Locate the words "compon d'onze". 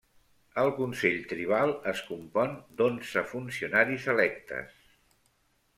2.07-3.25